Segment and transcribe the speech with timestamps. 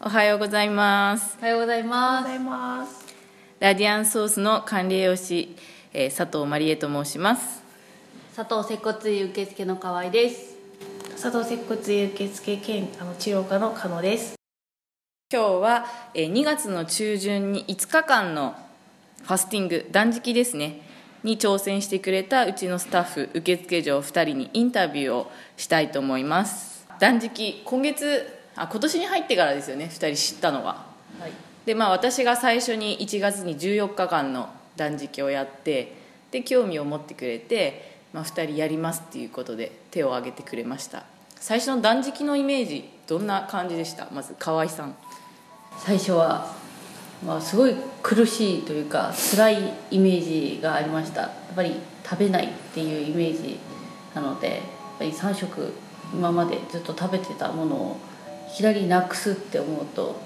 [0.00, 3.14] おはようございますおはようございます。
[3.60, 5.54] ラディアンソースの管理栄養士、
[5.92, 7.62] えー佐藤真理恵と申します
[8.34, 10.56] 佐藤接骨院受付の河合です。
[11.22, 14.34] 佐藤接骨院受付兼あの治療科の加納です。
[15.32, 18.56] 今日は、えー2月の中旬に5日間の
[19.22, 20.80] ファスティング断食ですね
[21.22, 30.86] に挑戦してくれたうちのスタッフ受付嬢2人にインタビューをしたいと思います断食今月あ今年に入ってからですよね2人知ったのは
[31.20, 31.32] はい。
[31.64, 35.94] でまあ私が最初に1月に14日間の断食をやって
[36.30, 41.04] で興味を持ってくれて、まあ、2人やりますっていうことで手を挙げてくれました
[41.36, 44.08] 最初の断食のイメージどんな感じでした？
[44.12, 44.96] まず河合さん
[45.78, 46.54] 最初は
[47.24, 51.22] まあすごい苦しいというか辛いイメージがありました。
[51.22, 53.58] やっぱり食べないっていうイメージ
[54.14, 54.58] なので、やっ
[54.98, 55.72] ぱり3食
[56.14, 57.96] 今までずっと食べてたものを
[58.52, 60.16] いきなりなくすって思うと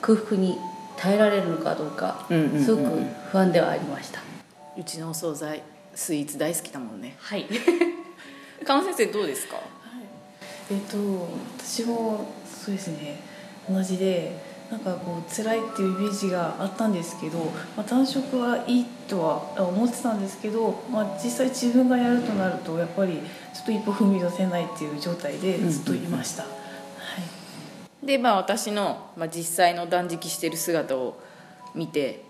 [0.00, 0.58] 空腹に
[0.96, 2.64] 耐えられるのかどうかうんうんうんうん。
[2.64, 4.20] すごく不安ではありました。
[4.78, 5.62] うちのお惣菜
[5.94, 7.14] スイーツ大好きだもんね。
[7.18, 7.46] はい。
[8.64, 9.56] 加納先生どうですか？
[10.70, 10.96] えっと
[11.58, 13.20] 私もそうですね。
[13.68, 14.36] 同じで
[14.72, 17.40] なんかこう辛いっていうイメージがあったんですけど、
[17.76, 23.20] まあ、単食はいいとは思ってたんですけど、まあ、実際自分がやるとなるとやっぱり
[23.52, 26.44] ちょっと一歩踏み出せないっていう状態でずっといました。
[26.44, 26.48] は
[28.02, 28.06] い。
[28.06, 31.20] でまあ私の、まあ、実際の断食してる姿を
[31.74, 32.24] 見て、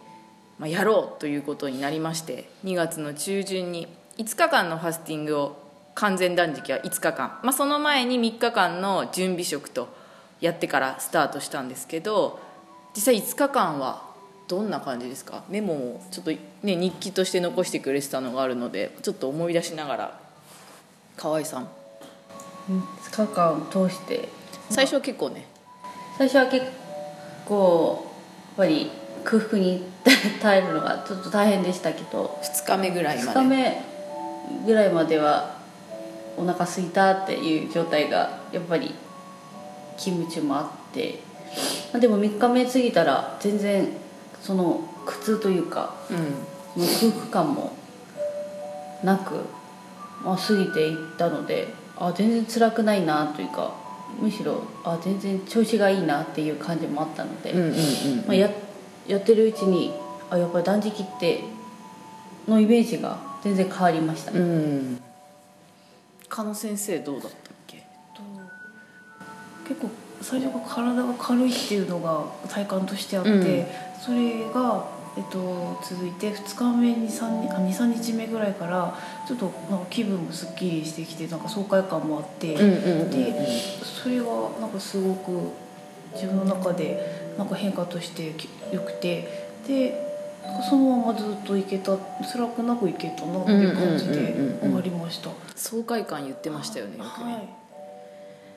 [0.59, 3.87] まあ、やろうということになりまして2月の中旬に
[4.19, 5.63] 5日間のファスティングを
[5.95, 10.02] 完全断食は5日間、まあ、その前に3日間の準備食と
[10.43, 12.39] やってからスタートしたんですけど
[12.95, 14.03] 実際5日間は
[14.49, 15.45] どんな感じですか？
[15.49, 20.21] メモをちょっと、ね、日記として残してくれてたのがあるのでちょっと思い出しながら。
[21.17, 21.69] 河合さん。
[22.69, 24.29] 2日間を通して。
[24.69, 25.47] 最初は結構ね。
[26.19, 26.67] 最初は結
[27.47, 28.07] 構
[28.49, 28.91] やっぱり
[29.25, 29.85] 空腹に
[30.43, 32.39] 耐えるのがちょっと大変でしたけど。
[32.43, 33.83] 2日目ぐらいま2で日目
[34.67, 35.57] ぐらいまでは
[36.37, 38.95] お腹空いたっていう状態がやっぱり
[40.03, 41.21] 勤務中もあって
[41.93, 43.89] まあでも3日目過ぎたら全然
[44.41, 46.17] その苦痛というかうん。
[46.75, 47.77] その空腹感も
[49.05, 49.35] なく、
[50.25, 51.69] まあ、過ぎていったので
[51.99, 53.75] あ全然辛くないなというか
[54.19, 57.73] むしろあ全然調子がいいなっていう感じもあったので、うんうんうん
[58.27, 58.49] まあ、や
[59.07, 59.93] やってるうちに
[60.31, 61.45] あやっぱり断食って
[62.49, 64.99] のイメージが全然変わりました、うん。
[66.29, 67.42] 加納先生どうだった？
[69.73, 69.91] 結構
[70.21, 73.67] 最初が体が軽いっていうのが体感としてあって、うん。
[74.01, 78.97] それが、えっと、続いて2日目に23日目ぐらいから
[79.27, 83.49] ちょっとなんか気分もすっきりしてきてなんか爽快感もあって、で
[83.83, 84.27] それが
[84.61, 85.51] なんかすごく
[86.15, 90.13] 自分の中でなんか変化としてき良くてで
[90.69, 91.97] そのままずっといけた
[92.31, 95.31] 辛くなくいけたなっていう感じで終わりました。
[95.57, 97.62] 爽快感言ってましたよねよくね、はい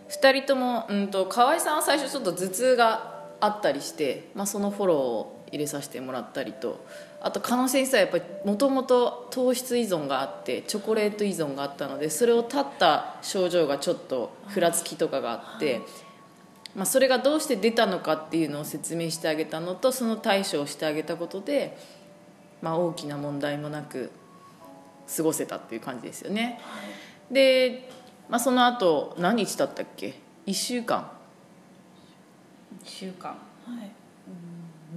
[0.09, 6.85] 2人とも、うん、と河合さんは最初ちょっと頭痛があったりして、まあ、そのフォローを入れさせてもらったりと
[7.21, 15.81] あと加納先生はやっぱりもともと糖質依存があってチョコレート依存があったのでそれを断った症状がちょっとふらつきとかがあって、
[16.75, 21.77] まあ、それがどうして出たのかっていうのを説明してあげたのとその対処をしてあげたことで、
[22.61, 24.11] まあ、大きな問題もなく
[25.15, 26.59] 過ごせたっていう感じですよね。
[27.31, 27.89] で、
[28.29, 30.15] まあ、その後何日経ったっけ
[30.45, 31.11] ？1週間。
[32.83, 33.31] 1週間。
[33.31, 33.37] は
[33.83, 33.91] い。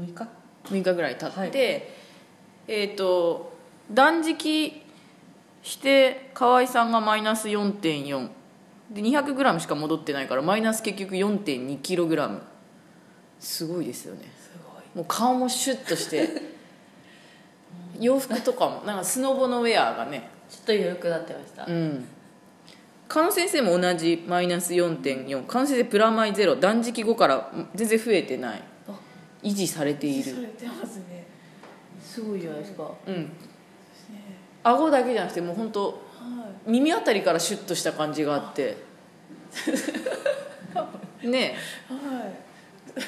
[0.00, 0.28] 6日
[0.64, 1.52] ？6日ぐらい経って、はい。
[2.68, 3.52] えっ、と
[3.90, 4.82] 断食
[5.62, 8.28] して河合さんがマイナス4.4
[8.90, 12.40] で 200g しか戻ってないからマイナス結局 4.2kg
[13.40, 14.22] すごいですよね。
[14.36, 14.82] すごい。
[14.94, 16.28] もう顔もシュッとして。
[18.00, 20.30] 洋服とかもなんかスノボのウェアがね。
[20.48, 22.08] ちょっと緩くなってました、うん
[23.08, 28.62] 菅野先生も同じマイナス4.4菅野先生プラマイゼロ断食後から全然増えてない。
[28.88, 28.92] あ
[29.42, 31.26] 維持されていさるれてますね。
[32.02, 32.90] すごいじゃないですか。
[33.06, 33.30] うん。
[34.62, 35.94] 顎だけじゃなくてもう本当は
[36.66, 38.76] 耳あたりからシュッとした感じがあって。
[41.22, 41.56] ね
[41.90, 42.44] いはえ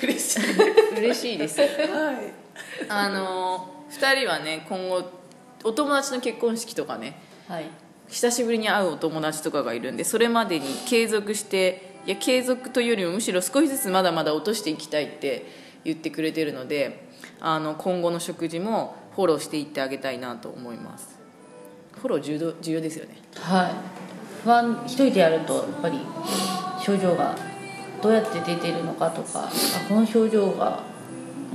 [0.03, 0.99] 嬉しい。
[0.99, 1.69] 嬉しいですはい。
[2.89, 5.11] あの2人はね今後
[5.65, 7.67] お友達の結婚式とかねはい
[8.11, 15.47] 久しぶりに会うお友達とかがいるんでそれまでに継続していや継続というよりもむしろ少しずつまだまだ落としていきたいって
[15.85, 17.09] 言ってくれてるので
[17.41, 21.19] あの今後の食事もフォローしていってあげたいなと思います。
[21.93, 23.17] フォロー重要重要ですよね。
[23.35, 23.73] はい。
[24.45, 25.99] 不安一人でやるとやっぱり
[26.83, 27.37] 症状が
[28.03, 29.51] どうやって出てるのかとかあ
[29.89, 30.83] この症状が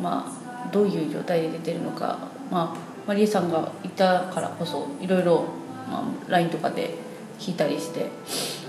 [0.02, 2.20] まあどういう状態で出てるのか
[2.52, 5.46] まあマリエさんがいたからこそいろいろ、
[5.90, 6.96] まあ、LINE とかで
[7.40, 8.10] 聞いたりして、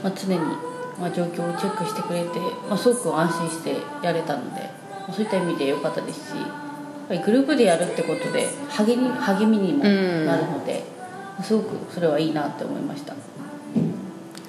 [0.02, 0.38] まあ、常に、
[0.98, 4.60] まあ、状況をチェックしてくれて、まあ、すごく安心してやれたので、
[4.90, 6.34] まあそういった意味で良かったですし
[7.24, 10.82] グループでやるってことで励み励みにもなるので、
[11.42, 13.14] すごくそれはいいなって思いました。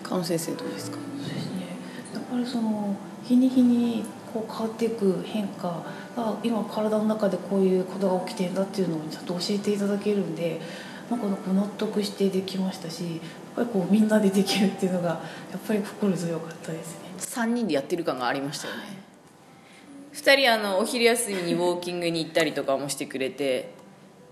[0.04, 0.98] 菅野先生どうですか？
[1.22, 1.68] そうですね
[2.14, 4.04] やっぱりその日に日に
[4.34, 5.84] こう変わっていく変化
[6.16, 10.60] が今体の中でこういうことが起きてんだっていうのをちゃんと教えていただけるんで
[11.10, 13.20] なんか納得してできましたしやっ
[13.56, 15.22] ぱりこうみんなでできるっていうのがや
[15.58, 17.08] っぱり心強かったですね。
[17.18, 18.82] 3人でやってる感がありましたよね。
[20.14, 23.72] 2人あのお昼休みにウォーキングに行ったりとかもしてくれて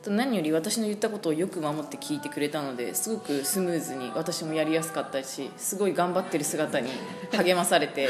[0.08, 6.90] 何より私の言ったことをよく守って聞いてくれたのですごくスムーズに私もやりやすかったしすごい頑張ってる姿に
[7.32, 8.10] 励まされて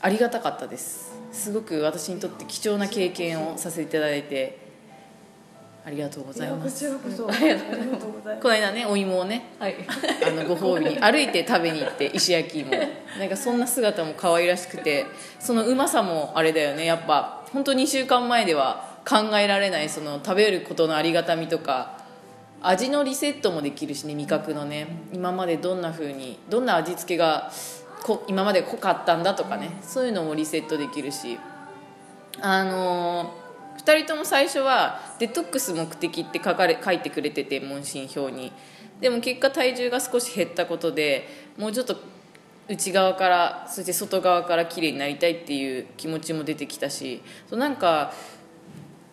[0.00, 1.12] ありがたかったです。
[1.32, 4.61] すごく私にとって貴重な経験をさせていただいて
[5.84, 6.78] ありがとうございます。
[6.78, 7.28] ちらこそ。
[7.28, 9.74] ありがとうございこの間ねお芋をねはい。
[10.24, 12.70] あのご褒美に歩いて食べに行って石焼き芋
[13.18, 15.06] なんかそんな姿も可愛らしくて
[15.40, 16.84] そのうまさもあれだよね。
[16.84, 21.98] やっぱ本当2週間前では考えられないその食べることのありがたみとか
[22.60, 24.86] 味のリセットもできるしね味覚のね。
[25.12, 27.50] 今までどんな風にどんな味付けが
[28.04, 29.70] こ今まで濃かったんだとかね。
[29.82, 31.38] そういうのもリセットできるし。
[32.40, 33.41] あのー、
[33.84, 38.52] 2人とも最初はデトックス目的って書かれ書いてくれてて問診票に。
[39.00, 41.26] でも結果体重が少し減ったことで
[41.58, 41.96] もうちょっと
[42.68, 47.20] 内側からそして外側から綺麗になりたいっていう気持ちも出てきたし
[47.50, 48.12] そうなんか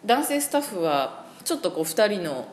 [0.05, 2.47] 男性スタッフはちょっとこう2人の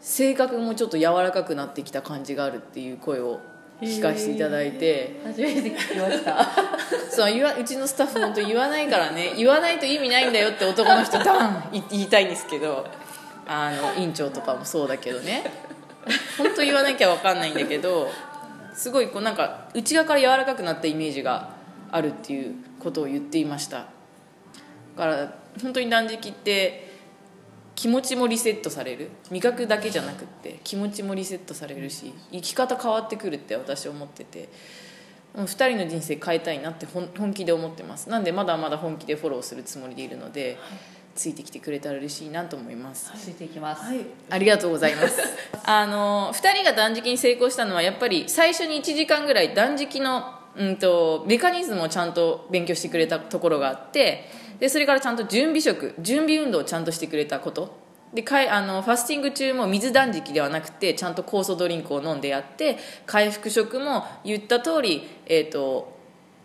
[0.00, 3.40] 性格もちょっと柔らかくなってきた感じがあるっていう声を
[3.84, 5.20] 聞かせていただいて。
[5.24, 6.46] 初めて聞きました。
[7.10, 9.32] そう言わうちのスタッフ本当言わないからね。
[9.36, 12.86] 言わないと意味ないんだよって男の人ダン言言いたいんですけど。
[13.46, 15.44] あの院長とかもそうだけどね。
[16.38, 18.10] 本当言わなきゃ分かんないんだけど
[18.74, 21.54] すごいこうなんか内側から柔らかくなったイメージが
[21.90, 23.78] あるっていうことを言っていました。
[23.78, 23.84] だ
[24.96, 26.93] から本当に断食って
[27.74, 29.10] 気持ちもリセットされる。
[29.30, 34.48] 味覚だけじゃなくって気持ちもリセットされるし生き方変わってくるって私思ってて。
[35.36, 38.08] 2人の人生変えたいなって本本気で思ってます。
[38.08, 40.56] なんでまだまだ本気でフォローするつもりでいるので、
[41.14, 43.10] ついてきてくれたら嬉しいなと思います。
[43.16, 44.06] ついていきます、はい。
[44.30, 45.20] ありがとうございます。
[45.64, 57.84] あの2人が断食に成功したのはやっぱり最初に1時間ぐらい断食の、うん、とメカニズムをちゃんと勉強してくれたところがあってでそれからちゃんと準備食準備運動をちゃんとしてくれたこと。
[58.14, 65.94] でかいあのファスティング中も水断食ではなくてちゃんと酵素ドリンクを飲んでやって回復食も言った通り、えー、と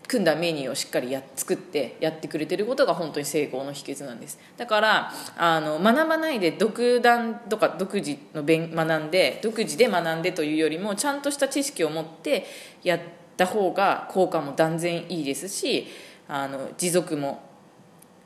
[0.09, 4.39] 組んだメニューをしっかりや作ってやってくれてることが本当に成功の秘訣なんです。
[4.57, 12.47] だからあの学ばないで独断とか独自の勉学んで独自で学んでというよりもちゃんとした知識を持って
[12.83, 12.99] やっ
[13.37, 15.85] た方が効果も断然いいですし
[16.27, 17.48] あの持続も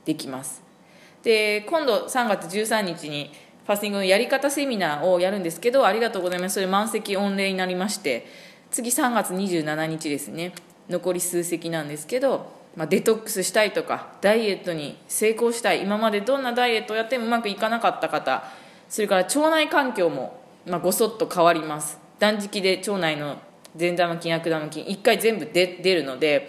[0.04, 0.62] できます。
[1.22, 3.32] で今度3月13日に
[3.66, 6.54] ファスティングのやり方セミナーをやるんですけどありがとうございます。
[6.54, 8.26] それ満席御礼になりまして
[8.70, 10.52] 次3月27日ですね。
[10.88, 15.82] 残り数席なんですけど、まあ、デトックスしたいとかダイエットに成功したい。
[15.82, 18.44] 今までどんなダイエットをやってもうまくいかなかった方
[18.88, 21.98] それから腸内環境も、まあ、ごそっと変わります。
[22.18, 23.38] 断食で腸内の
[23.76, 26.48] 善玉菌悪玉菌1回全部出出るので、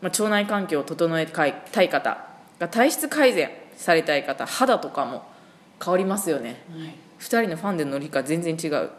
[0.00, 2.29] まあ、腸内環境を整えたい方。
[2.60, 5.24] が体質改善されたい方肌とかも
[5.82, 6.94] 変わりますよね、はい。
[7.18, 8.90] 2人のファンデのノリが全然違う。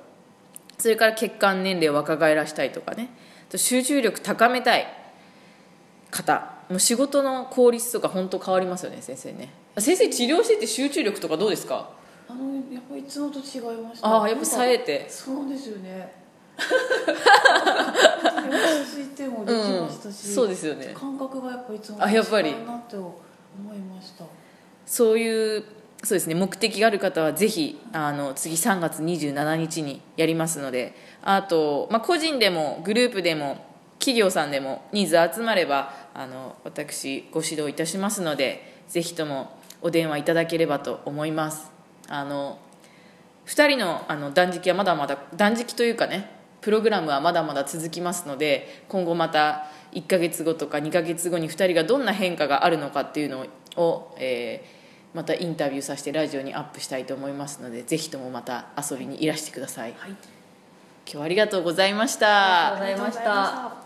[0.77, 3.10] それから血管年齢を若返らしたいとかね。
[3.56, 4.88] 集中力高めたい
[6.10, 9.50] 方もう仕事の効率とか本当変わりますよね先生ね。
[9.77, 11.89] 先生治療してて集中力とかどうですか？
[12.30, 13.44] あのやっぱりいつもと違い
[13.82, 14.08] ました。
[14.08, 15.06] ああやっぱ冴えて。
[15.10, 16.20] そうですよね。
[16.58, 16.68] 落
[18.86, 20.94] ち着いてもできましたし、うんそうですよね。
[20.94, 22.50] 感覚がやっぱいつもとあやっぱり。
[22.51, 23.20] 違うなって思
[23.58, 24.25] 思いました。
[24.86, 25.63] そういう
[26.03, 33.65] そうですね目的がある方はぜひあの次3月27日にやりますのであと、まあ、個人でもグループでも
[34.00, 41.72] 企業さんでも人数集まればあの私ご指導いたしますのでぜひともお電話いただければと思います。
[42.08, 42.60] あの
[43.46, 46.29] 2人のあの断食はまだまだ断食というかね
[46.62, 53.45] プログラムはまだまだ続きますので今後また1ヶ月後とか2ヶ月後に2人がどんな変化があるのかっていうの
[53.75, 54.81] を、えー
[55.13, 60.12] またインタビューさせてラジオにアップしたいと思いますのでぜひともまた遊びにいらしてください、はい。
[60.12, 60.17] 今
[61.05, 63.21] 日はありがとうございましたありがとうございました。
[63.21, 63.81] ありがとうございました